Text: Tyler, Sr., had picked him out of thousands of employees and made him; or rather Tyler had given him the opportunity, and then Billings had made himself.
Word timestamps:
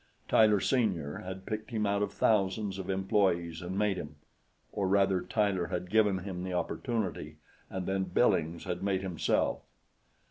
Tyler, 0.27 0.59
Sr., 0.59 1.19
had 1.19 1.45
picked 1.45 1.69
him 1.69 1.85
out 1.85 2.01
of 2.01 2.11
thousands 2.11 2.79
of 2.79 2.89
employees 2.89 3.61
and 3.61 3.77
made 3.77 3.97
him; 3.97 4.15
or 4.71 4.87
rather 4.87 5.21
Tyler 5.21 5.67
had 5.67 5.91
given 5.91 6.23
him 6.23 6.43
the 6.43 6.53
opportunity, 6.53 7.35
and 7.69 7.85
then 7.85 8.05
Billings 8.05 8.63
had 8.63 8.81
made 8.81 9.03
himself. 9.03 9.61